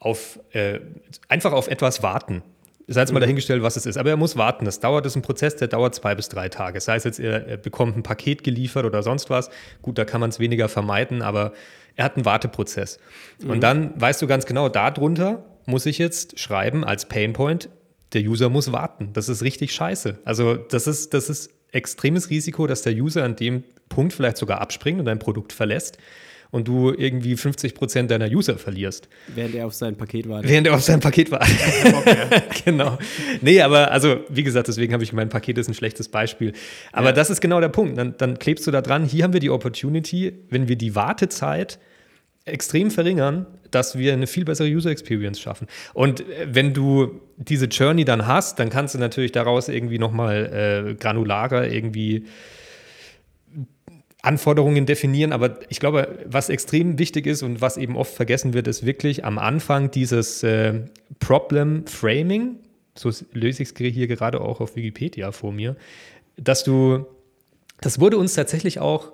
[0.00, 0.80] auf, äh,
[1.28, 2.42] einfach auf etwas warten.
[2.86, 3.22] Sei jetzt mal mhm.
[3.22, 3.96] dahingestellt, was es ist.
[3.96, 4.66] Aber er muss warten.
[4.66, 6.80] Das dauert, das ist ein Prozess, der dauert zwei bis drei Tage.
[6.80, 9.48] Sei es jetzt, er, er bekommt ein Paket geliefert oder sonst was.
[9.80, 11.52] Gut, da kann man es weniger vermeiden, aber
[11.96, 12.98] er hat einen Warteprozess.
[13.38, 13.50] Mhm.
[13.50, 17.70] Und dann weißt du ganz genau, darunter muss ich jetzt schreiben als Painpoint,
[18.14, 19.10] der User muss warten.
[19.12, 20.18] Das ist richtig scheiße.
[20.24, 24.60] Also, das ist, das ist extremes Risiko, dass der User an dem Punkt vielleicht sogar
[24.60, 25.98] abspringt und dein Produkt verlässt
[26.54, 29.08] und du irgendwie 50 Prozent deiner User verlierst.
[29.34, 30.48] Während er auf sein Paket wartet.
[30.48, 31.58] Während er auf sein Paket wartet.
[32.64, 32.96] genau.
[33.40, 36.52] Nee, aber also, wie gesagt, deswegen habe ich mein Paket ist ein schlechtes Beispiel.
[36.92, 37.12] Aber ja.
[37.12, 37.98] das ist genau der Punkt.
[37.98, 41.80] Dann, dann klebst du da dran, hier haben wir die Opportunity, wenn wir die Wartezeit
[42.44, 45.66] extrem verringern, dass wir eine viel bessere User Experience schaffen.
[45.94, 50.90] Und äh, wenn du diese Journey dann hast, dann kannst du natürlich daraus irgendwie nochmal
[50.90, 52.26] äh, granularer irgendwie
[54.24, 58.66] Anforderungen definieren, aber ich glaube, was extrem wichtig ist und was eben oft vergessen wird,
[58.68, 60.80] ist wirklich am Anfang dieses äh,
[61.18, 62.56] Problem Framing,
[62.94, 65.76] so löse ich es hier gerade auch auf Wikipedia vor mir,
[66.36, 67.06] dass du,
[67.82, 69.12] das wurde uns tatsächlich auch,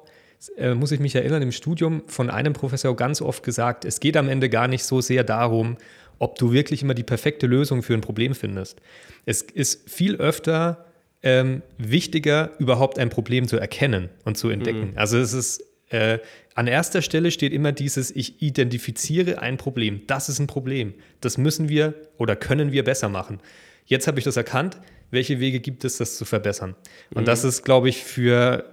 [0.57, 4.17] äh, muss ich mich erinnern, im Studium von einem Professor ganz oft gesagt, es geht
[4.17, 5.77] am Ende gar nicht so sehr darum,
[6.19, 8.81] ob du wirklich immer die perfekte Lösung für ein Problem findest.
[9.27, 10.87] Es ist viel öfter
[11.23, 14.93] ähm, wichtiger, überhaupt ein Problem zu erkennen und zu entdecken.
[14.93, 14.99] Mhm.
[14.99, 16.19] Also es ist äh,
[16.55, 20.03] an erster Stelle steht immer dieses, ich identifiziere ein Problem.
[20.07, 20.95] Das ist ein Problem.
[21.21, 23.41] Das müssen wir oder können wir besser machen.
[23.87, 24.79] Jetzt habe ich das erkannt.
[25.11, 26.77] Welche Wege gibt es, das zu verbessern?
[27.15, 27.27] Und mhm.
[27.27, 28.65] das ist, glaube ich, für,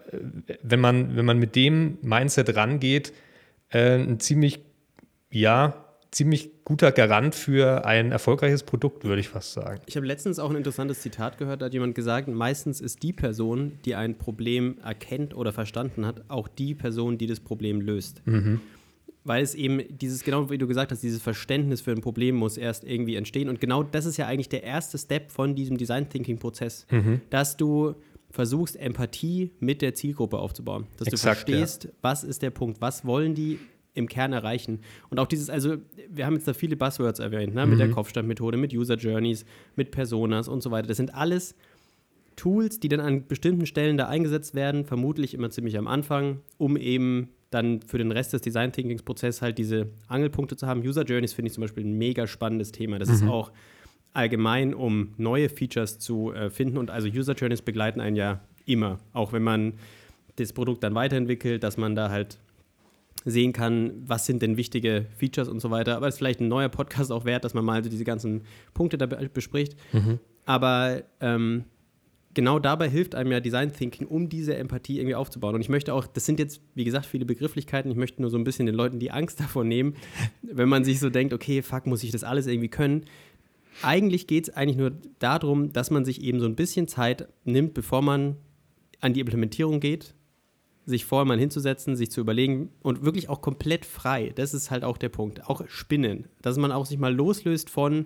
[0.62, 3.14] wenn man, wenn man mit dem Mindset rangeht,
[3.70, 4.60] äh, ein ziemlich,
[5.32, 9.82] ja, ziemlich guter Garant für ein erfolgreiches Produkt, würde ich fast sagen.
[9.86, 13.14] Ich habe letztens auch ein interessantes Zitat gehört, da hat jemand gesagt, meistens ist die
[13.14, 18.22] Person, die ein Problem erkennt oder verstanden hat, auch die Person, die das Problem löst.
[18.26, 18.62] Mhm.
[19.28, 22.58] Weil es eben dieses, genau wie du gesagt hast, dieses Verständnis für ein Problem muss
[22.58, 23.50] erst irgendwie entstehen.
[23.50, 27.22] Und genau das ist ja eigentlich der erste Step von diesem Design Thinking Prozess, Mhm.
[27.30, 27.96] dass du
[28.30, 30.88] versuchst, Empathie mit der Zielgruppe aufzubauen.
[30.98, 33.60] Dass Exakt, du verstehst, was ist der Punkt, was wollen die
[33.94, 34.82] im Kern erreichen.
[35.10, 35.78] Und auch dieses, also
[36.10, 37.66] wir haben jetzt da viele Buzzwords erwähnt, ne?
[37.66, 39.44] mit der Kopfstandmethode, mit User Journeys,
[39.76, 40.88] mit Personas und so weiter.
[40.88, 41.56] Das sind alles
[42.36, 46.78] Tools, die dann an bestimmten Stellen da eingesetzt werden, vermutlich immer ziemlich am Anfang, um
[46.78, 50.82] eben dann für den Rest des Design Thinkings Prozess halt diese Angelpunkte zu haben.
[50.82, 53.00] User Journeys finde ich zum Beispiel ein mega spannendes Thema.
[53.00, 53.52] Das ist auch
[54.14, 56.78] allgemein, um neue Features zu äh, finden.
[56.78, 59.74] Und also User Journeys begleiten einen ja immer, auch wenn man
[60.36, 62.38] das Produkt dann weiterentwickelt, dass man da halt
[63.26, 65.98] sehen kann, was sind denn wichtige Features und so weiter.
[65.98, 68.44] Aber es ist vielleicht ein neuer Podcast auch wert, dass man mal so diese ganzen
[68.74, 69.76] Punkte da be bespricht.
[70.46, 71.66] Aber ähm,
[72.38, 75.56] genau dabei hilft einem ja Design Thinking, um diese Empathie irgendwie aufzubauen.
[75.56, 77.90] Und ich möchte auch, das sind jetzt, wie gesagt, viele Begrifflichkeiten.
[77.90, 79.96] Ich möchte nur so ein bisschen den Leuten die Angst davor nehmen,
[80.44, 83.06] wenn man sich so denkt, okay, fuck, muss ich das alles irgendwie können.
[83.82, 87.74] Eigentlich geht es eigentlich nur darum, dass man sich eben so ein bisschen Zeit nimmt,
[87.74, 88.38] bevor man
[89.02, 90.14] an die Implementierung geht,
[90.86, 94.32] sich vorher mal hinzusetzen, sich zu überlegen und wirklich auch komplett frei.
[94.36, 95.50] Das ist halt auch der Punkt.
[95.50, 96.28] Auch spinnen.
[96.44, 98.06] Dass man auch sich mal loslöst von,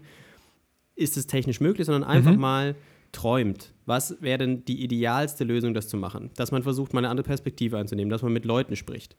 [0.95, 2.75] ist es technisch möglich, sondern einfach mal
[3.11, 3.73] träumt.
[3.85, 6.29] Was wäre denn die idealste Lösung, das zu machen?
[6.35, 9.15] Dass man versucht, mal eine andere Perspektive einzunehmen, dass man mit Leuten spricht.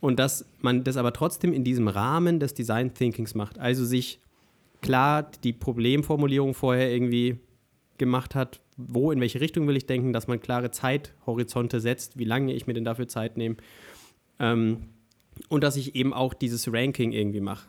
[0.00, 3.58] Und dass man das aber trotzdem in diesem Rahmen des Design Thinkings macht.
[3.58, 4.20] Also sich
[4.82, 7.38] klar die Problemformulierung vorher irgendwie
[7.98, 12.24] gemacht hat, wo, in welche Richtung will ich denken, dass man klare Zeithorizonte setzt, wie
[12.24, 13.56] lange ich mir denn dafür Zeit nehme.
[14.38, 14.88] Ähm,
[15.48, 17.66] und dass ich eben auch dieses Ranking irgendwie mache.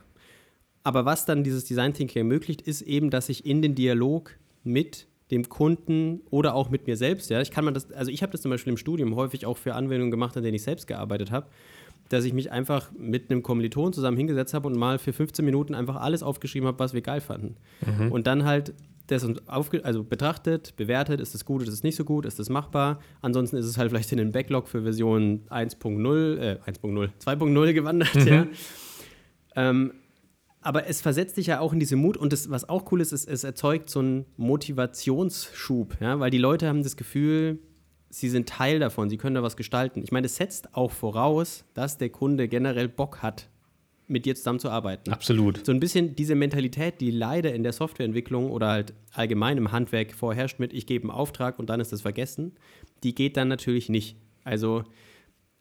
[0.83, 5.07] Aber was dann dieses Design Thinking ermöglicht, ist eben, dass ich in den Dialog mit
[5.31, 8.31] dem Kunden oder auch mit mir selbst, ja, ich kann man das, also ich habe
[8.31, 11.31] das zum Beispiel im Studium häufig auch für Anwendungen gemacht, an denen ich selbst gearbeitet
[11.31, 11.47] habe,
[12.09, 15.75] dass ich mich einfach mit einem Kommiliton zusammen hingesetzt habe und mal für 15 Minuten
[15.75, 17.57] einfach alles aufgeschrieben habe, was wir geil fanden.
[18.09, 18.73] Und dann halt
[19.07, 22.39] das uns aufge also betrachtet, bewertet, ist es gut, ist es nicht so gut, ist
[22.39, 22.99] es machbar.
[23.21, 28.25] Ansonsten ist es halt vielleicht in den Backlog für Version 1.0, äh, 1.0, 2.0 gewandert,
[28.25, 28.47] ja.
[29.55, 29.93] Ähm,
[30.67, 33.13] aber es versetzt dich ja auch in diese Mut und das, was auch cool ist,
[33.13, 37.59] ist, es erzeugt so einen Motivationsschub, ja, weil die Leute haben das Gefühl,
[38.09, 40.01] sie sind Teil davon, sie können da was gestalten.
[40.03, 43.47] Ich meine, es setzt auch voraus, dass der Kunde generell Bock hat,
[44.07, 45.13] mit dir zusammenzuarbeiten.
[45.13, 45.65] Absolut.
[45.65, 50.13] So ein bisschen diese Mentalität, die leider in der Softwareentwicklung oder halt allgemein im Handwerk
[50.13, 52.55] vorherrscht mit, ich gebe einen Auftrag und dann ist das vergessen,
[53.03, 54.17] die geht dann natürlich nicht.
[54.43, 54.83] Also,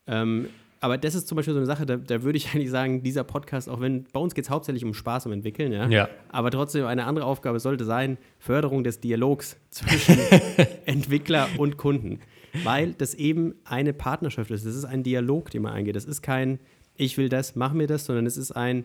[0.09, 0.49] ähm,
[0.87, 3.25] aber das ist zum Beispiel so eine Sache, da, da würde ich eigentlich sagen, dieser
[3.25, 5.89] Podcast, auch wenn bei uns geht es hauptsächlich um Spaß, um Entwickeln, ja?
[5.89, 6.09] Ja.
[6.29, 10.17] aber trotzdem eine andere Aufgabe sollte sein, Förderung des Dialogs zwischen
[10.87, 12.21] Entwickler und Kunden.
[12.63, 14.65] Weil das eben eine Partnerschaft ist.
[14.65, 15.97] Das ist ein Dialog, den man eingeht.
[15.97, 16.61] Das ist kein,
[16.95, 18.85] ich will das, mach mir das, sondern es ist ein,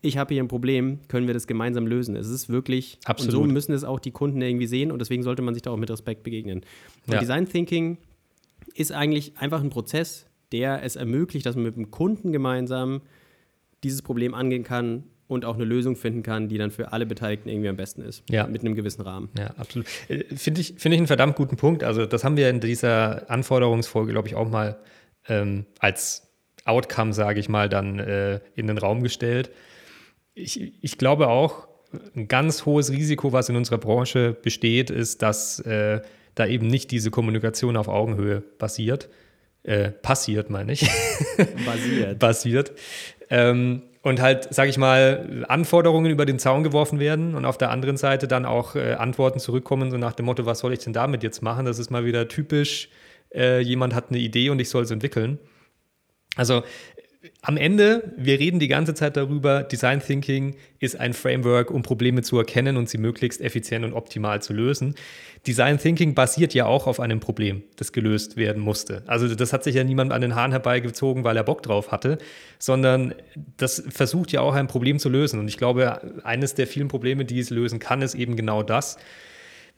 [0.00, 2.14] ich habe hier ein Problem, können wir das gemeinsam lösen.
[2.14, 3.34] Es ist wirklich, Absolut.
[3.34, 5.72] und so müssen es auch die Kunden irgendwie sehen und deswegen sollte man sich da
[5.72, 6.60] auch mit Respekt begegnen.
[7.06, 7.18] Und Ja.
[7.20, 7.98] Design Thinking
[8.74, 13.02] ist eigentlich einfach ein Prozess, der es ermöglicht, dass man mit dem Kunden gemeinsam
[13.82, 17.48] dieses Problem angehen kann und auch eine Lösung finden kann, die dann für alle Beteiligten
[17.48, 18.24] irgendwie am besten ist.
[18.28, 18.46] Ja.
[18.46, 19.28] Mit einem gewissen Rahmen.
[19.38, 19.86] Ja, absolut.
[20.08, 21.84] Äh, Finde ich, finde ich einen verdammt guten Punkt.
[21.84, 24.78] Also, das haben wir in dieser Anforderungsfolge, glaube ich, auch mal
[25.28, 26.28] ähm, als
[26.64, 29.50] Outcome, sage ich mal, dann äh, in den Raum gestellt.
[30.34, 31.68] Ich, ich glaube auch,
[32.14, 36.00] ein ganz hohes Risiko, was in unserer Branche besteht, ist, dass äh,
[36.34, 39.08] da eben nicht diese Kommunikation auf Augenhöhe basiert.
[39.62, 40.88] Äh, passiert, meine ich.
[41.66, 42.18] Basiert.
[42.18, 42.72] basiert.
[43.28, 47.70] Ähm, und halt, sage ich mal, Anforderungen über den Zaun geworfen werden und auf der
[47.70, 50.94] anderen Seite dann auch äh, Antworten zurückkommen, so nach dem Motto, was soll ich denn
[50.94, 51.66] damit jetzt machen?
[51.66, 52.88] Das ist mal wieder typisch,
[53.34, 55.38] äh, jemand hat eine Idee und ich soll es entwickeln.
[56.36, 56.62] Also
[57.42, 62.22] am Ende, wir reden die ganze Zeit darüber, Design Thinking ist ein Framework, um Probleme
[62.22, 64.94] zu erkennen und sie möglichst effizient und optimal zu lösen.
[65.46, 69.02] Design Thinking basiert ja auch auf einem Problem, das gelöst werden musste.
[69.06, 72.16] Also das hat sich ja niemand an den Haaren herbeigezogen, weil er Bock drauf hatte,
[72.58, 73.14] sondern
[73.58, 75.40] das versucht ja auch ein Problem zu lösen.
[75.40, 78.96] Und ich glaube, eines der vielen Probleme, die es lösen kann, ist eben genau das.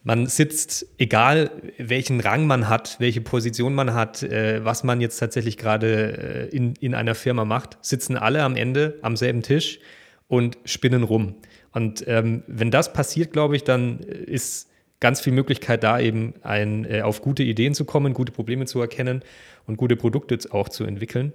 [0.05, 5.17] Man sitzt, egal welchen Rang man hat, welche Position man hat, äh, was man jetzt
[5.17, 9.79] tatsächlich gerade äh, in, in einer Firma macht, sitzen alle am Ende am selben Tisch
[10.27, 11.35] und spinnen rum.
[11.71, 16.85] Und ähm, wenn das passiert, glaube ich, dann ist ganz viel Möglichkeit da, eben ein,
[16.85, 19.21] äh, auf gute Ideen zu kommen, gute Probleme zu erkennen
[19.67, 21.33] und gute Produkte auch zu entwickeln.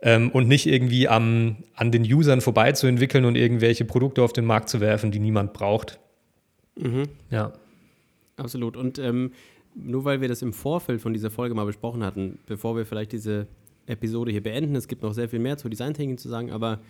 [0.00, 4.32] Ähm, und nicht irgendwie am, an den Usern vorbei zu entwickeln und irgendwelche Produkte auf
[4.32, 5.98] den Markt zu werfen, die niemand braucht.
[7.30, 7.52] Ja.
[8.36, 8.76] Absolut.
[8.76, 9.32] Und ähm,
[9.74, 13.12] nur weil wir das im Vorfeld von dieser Folge mal besprochen hatten, bevor wir vielleicht
[13.12, 13.46] diese
[13.86, 14.76] Episode hier beenden.
[14.76, 16.80] Es gibt noch sehr viel mehr zu Design Thinking zu sagen, aber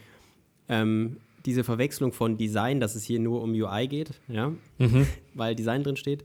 [0.68, 5.07] ähm, diese Verwechslung von Design, dass es hier nur um UI geht, ja, mhm.
[5.35, 6.24] weil Design drin steht.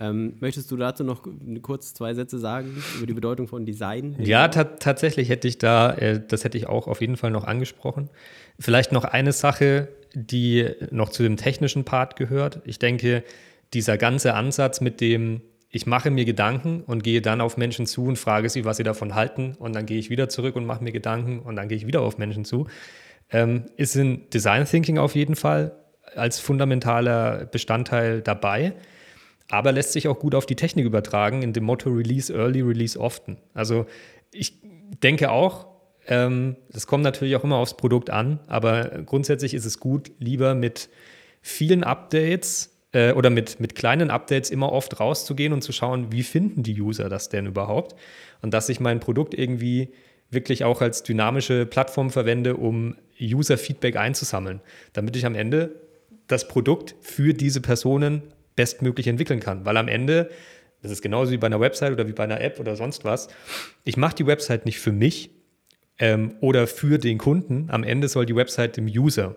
[0.00, 1.26] Ähm, möchtest du dazu noch
[1.62, 4.14] kurz zwei Sätze sagen über die Bedeutung von Design?
[4.20, 7.44] Ja, ta tatsächlich hätte ich da, äh, das hätte ich auch auf jeden Fall noch
[7.44, 8.08] angesprochen.
[8.60, 12.60] Vielleicht noch eine Sache, die noch zu dem technischen Part gehört.
[12.64, 13.24] Ich denke,
[13.74, 18.06] dieser ganze Ansatz mit dem, ich mache mir Gedanken und gehe dann auf Menschen zu
[18.06, 20.82] und frage sie, was sie davon halten und dann gehe ich wieder zurück und mache
[20.82, 22.66] mir Gedanken und dann gehe ich wieder auf Menschen zu,
[23.30, 25.72] ähm, ist in Design Thinking auf jeden Fall
[26.14, 28.74] als fundamentaler Bestandteil dabei
[29.50, 32.98] aber lässt sich auch gut auf die Technik übertragen in dem Motto Release Early, Release
[32.98, 33.38] Often.
[33.54, 33.86] Also
[34.30, 34.60] ich
[35.02, 35.66] denke auch,
[36.06, 40.54] ähm, das kommt natürlich auch immer aufs Produkt an, aber grundsätzlich ist es gut, lieber
[40.54, 40.90] mit
[41.40, 46.22] vielen Updates äh, oder mit, mit kleinen Updates immer oft rauszugehen und zu schauen, wie
[46.22, 47.94] finden die User das denn überhaupt
[48.42, 49.92] und dass ich mein Produkt irgendwie
[50.30, 54.60] wirklich auch als dynamische Plattform verwende, um User-Feedback einzusammeln,
[54.92, 55.80] damit ich am Ende
[56.26, 58.22] das Produkt für diese Personen
[58.54, 59.64] bestmöglich entwickeln kann.
[59.64, 60.28] Weil am Ende,
[60.82, 63.28] das ist genauso wie bei einer Website oder wie bei einer App oder sonst was,
[63.84, 65.30] ich mache die Website nicht für mich
[65.98, 67.68] ähm, oder für den Kunden.
[67.70, 69.36] Am Ende soll die Website dem User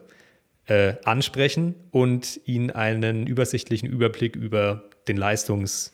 [0.72, 5.92] äh, ansprechen und ihn einen übersichtlichen Überblick über den Leistungs-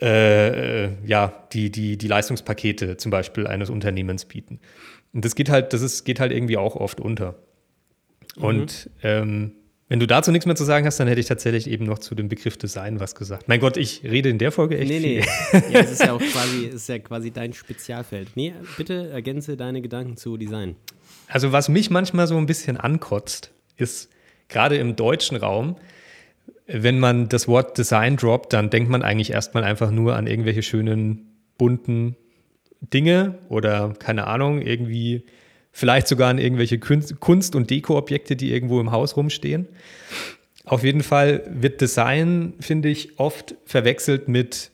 [0.00, 4.60] äh, ja, die, die, die Leistungspakete zum Beispiel eines Unternehmens bieten.
[5.14, 7.36] Und das geht halt, das ist, geht halt irgendwie auch oft unter.
[8.36, 8.44] Mhm.
[8.44, 9.52] Und ähm,
[9.88, 12.14] wenn du dazu nichts mehr zu sagen hast, dann hätte ich tatsächlich eben noch zu
[12.14, 13.48] dem Begriff Design was gesagt.
[13.48, 15.20] Mein Gott, ich rede in der Folge echt nee, viel.
[15.52, 18.28] Nee, ja, es ist ja auch quasi, ist ja quasi dein Spezialfeld.
[18.34, 20.76] Nee, bitte ergänze deine Gedanken zu Design.
[21.28, 24.10] Also was mich manchmal so ein bisschen ankotzt, ist
[24.48, 25.76] gerade im deutschen Raum,
[26.66, 30.62] wenn man das Wort Design droppt, dann denkt man eigentlich erstmal einfach nur an irgendwelche
[30.62, 32.16] schönen, bunten
[32.80, 35.24] Dinge oder keine Ahnung, irgendwie
[35.72, 39.68] vielleicht sogar an irgendwelche Kunst- und Deko-Objekte, die irgendwo im Haus rumstehen.
[40.64, 44.70] Auf jeden Fall wird Design, finde ich, oft verwechselt mit,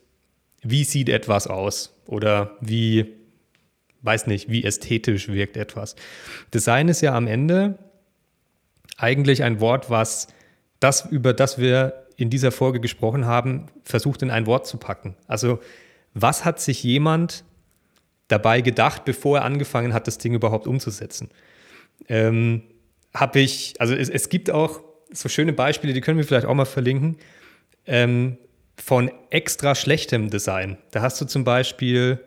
[0.63, 3.07] wie sieht etwas aus oder wie,
[4.01, 5.97] weiß nicht, wie ästhetisch wirkt etwas.
[6.55, 7.79] Design ist ja am Ende
[8.97, 10.29] eigentlich ein Wort, was
[10.81, 15.17] das, über das wir in dieser Folge gesprochen haben, versucht in ein Wort zu packen.
[15.27, 15.61] Also,
[16.15, 17.45] was hat sich jemand
[18.33, 21.31] dabei gedacht, bevor er angefangen hat, das Ding überhaupt umzusetzen.
[22.09, 22.63] Ähm,
[23.15, 24.81] Habe ich, also es, es, gibt auch
[25.13, 27.19] so schöne Beispiele, die können wir vielleicht auch mal verlinken,
[27.87, 28.39] ähm,
[28.77, 30.79] von extra schlechtem Design.
[30.93, 32.21] Da hast du zum Beispiel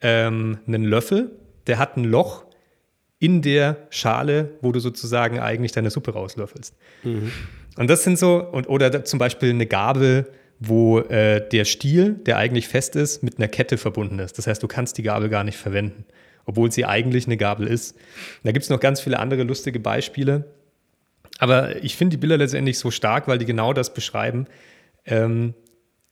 [0.00, 1.32] ähm, einen Löffel,
[1.66, 2.43] der hat ein Loch
[3.18, 6.74] in der Schale, wo du sozusagen eigentlich deine Suppe rauslöffelst.
[7.02, 7.32] Mhm.
[7.76, 12.36] Und das sind so, und, oder zum Beispiel eine Gabel, wo äh, der Stiel, der
[12.36, 14.38] eigentlich fest ist, mit einer Kette verbunden ist.
[14.38, 16.04] Das heißt, du kannst die Gabel gar nicht verwenden,
[16.44, 17.96] obwohl sie eigentlich eine Gabel ist.
[18.42, 20.44] Da gibt es noch ganz viele andere lustige Beispiele.
[21.38, 24.46] Aber ich finde die Bilder letztendlich so stark, weil die genau das beschreiben.
[25.04, 25.54] Ähm,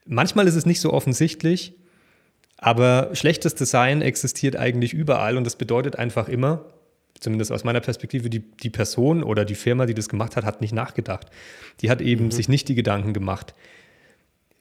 [0.05, 1.73] manchmal ist es nicht so offensichtlich,
[2.57, 6.72] aber schlechtes Design existiert eigentlich überall und das bedeutet einfach immer,
[7.23, 10.61] zumindest aus meiner Perspektive, die, die Person oder die Firma, die das gemacht hat, hat
[10.61, 11.27] nicht nachgedacht.
[11.81, 12.31] Die hat eben mhm.
[12.31, 13.53] sich nicht die Gedanken gemacht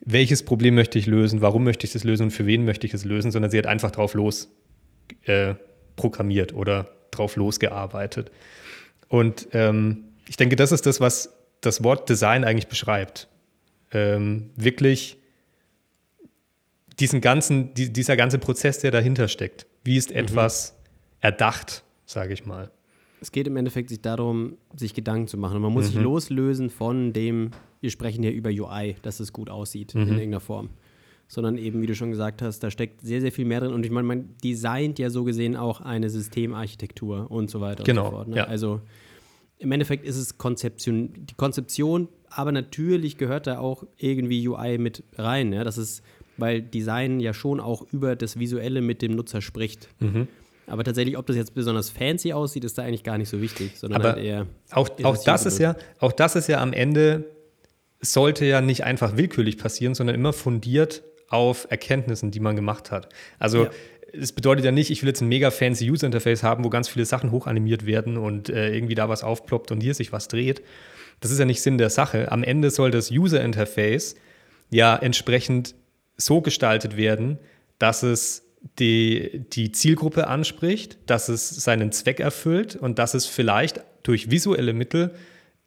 [0.05, 2.94] welches Problem möchte ich lösen, warum möchte ich das lösen und für wen möchte ich
[2.94, 4.48] es lösen, sondern sie hat einfach drauf los
[5.25, 5.55] äh,
[5.96, 8.31] programmiert oder drauf losgearbeitet.
[9.09, 13.29] Und ähm, ich denke, das ist das, was das Wort Design eigentlich beschreibt.
[13.92, 15.18] Ähm, wirklich
[16.98, 19.66] diesen ganzen, die, dieser ganze Prozess, der dahinter steckt.
[19.85, 20.16] Wie ist mhm.
[20.16, 20.75] etwas
[21.20, 22.70] erdacht, sage ich mal.
[23.20, 25.57] Es geht im Endeffekt sich darum, sich Gedanken zu machen.
[25.57, 25.92] Und man muss mhm.
[25.92, 30.03] sich loslösen von dem, wir sprechen hier über UI, dass es gut aussieht mhm.
[30.03, 30.70] in irgendeiner Form.
[31.29, 33.72] Sondern eben, wie du schon gesagt hast, da steckt sehr, sehr viel mehr drin.
[33.72, 38.07] Und ich meine, man designt ja so gesehen auch eine Systemarchitektur und so weiter genau,
[38.07, 38.29] und so fort.
[38.29, 38.37] Ne?
[38.38, 38.44] Ja.
[38.44, 38.81] Also
[39.59, 45.05] im Endeffekt ist es Konzeption, die Konzeption, aber natürlich gehört da auch irgendwie UI mit
[45.16, 45.53] rein.
[45.53, 45.62] Ja?
[45.62, 46.03] Das ist,
[46.38, 49.88] weil Design ja schon auch über das Visuelle mit dem Nutzer spricht.
[50.01, 50.27] Mhm.
[50.66, 53.72] Aber tatsächlich, ob das jetzt besonders fancy aussieht, ist da eigentlich gar nicht so wichtig,
[53.77, 54.46] sondern Aber halt eher.
[54.70, 57.25] Auch, auch, das ist ja, auch das ist ja am Ende,
[58.01, 63.09] sollte ja nicht einfach willkürlich passieren, sondern immer fundiert auf Erkenntnissen, die man gemacht hat.
[63.38, 63.64] Also.
[63.64, 63.70] Ja
[64.14, 66.88] es bedeutet ja nicht, ich will jetzt ein mega fancy User Interface haben, wo ganz
[66.88, 70.62] viele Sachen hochanimiert werden und äh, irgendwie da was aufploppt und hier sich was dreht.
[71.20, 72.31] Das ist ja nicht Sinn der Sache.
[72.31, 74.16] Am Ende soll das User Interface
[74.70, 75.75] ja entsprechend
[76.16, 77.38] so gestaltet werden,
[77.79, 78.44] dass es
[78.79, 84.72] die, die Zielgruppe anspricht, dass es seinen Zweck erfüllt und dass es vielleicht durch visuelle
[84.72, 85.14] Mittel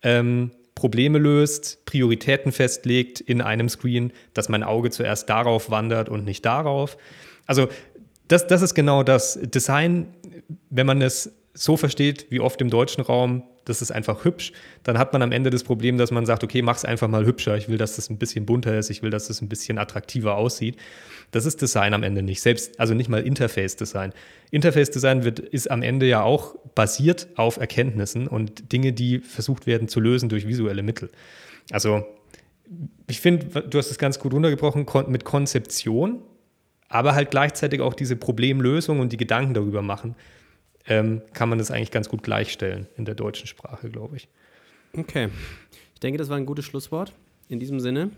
[0.02, 6.26] ähm, Probleme löst, Prioritäten festlegt in einem Screen, dass mein Auge zuerst darauf wandert und
[6.26, 6.98] nicht darauf.
[7.46, 7.70] Also
[8.28, 9.40] das, das ist genau das.
[9.42, 10.08] Design,
[10.70, 14.52] wenn man es so versteht, wie oft im deutschen Raum, das ist einfach hübsch,
[14.84, 17.26] dann hat man am Ende das Problem, dass man sagt, okay, mach es einfach mal
[17.26, 17.58] hübscher.
[17.58, 20.36] Ich will, dass das ein bisschen bunter ist, ich will, dass das ein bisschen attraktiver
[20.36, 20.78] aussieht.
[21.32, 22.42] Das ist Design am Ende nicht.
[22.42, 24.14] Selbst, also nicht mal Interface-Design.
[24.52, 29.88] Interface-Design wird, ist am Ende ja auch basiert auf Erkenntnissen und Dinge, die versucht werden
[29.88, 31.10] zu lösen durch visuelle Mittel.
[31.72, 32.06] Also,
[33.08, 36.22] ich finde, du hast es ganz gut runtergebrochen mit Konzeption,
[36.90, 40.16] aber halt gleichzeitig auch diese Problemlösung und die Gedanken darüber machen
[40.88, 44.28] ähm, kann man das eigentlich ganz gut gleichstellen in der deutschen Sprache, glaube ich.
[44.98, 45.30] Okay.
[45.94, 47.14] Ich denke, das war ein gutes Schlusswort.
[47.48, 48.12] In diesem Sinne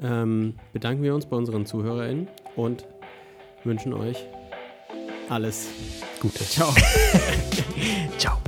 [0.00, 2.86] ähm, bedanken wir uns bei unseren ZuhörerInnen und
[3.64, 4.26] wünschen euch
[5.28, 5.68] alles
[6.20, 6.44] Gute.
[6.44, 6.72] Ciao.
[8.18, 8.38] Ciao.